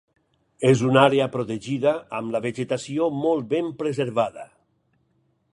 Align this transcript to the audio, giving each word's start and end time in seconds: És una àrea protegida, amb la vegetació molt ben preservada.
És 0.69 0.79
una 0.87 1.03
àrea 1.09 1.27
protegida, 1.35 1.93
amb 2.21 2.35
la 2.37 2.43
vegetació 2.47 3.13
molt 3.21 3.49
ben 3.55 3.73
preservada. 3.83 4.51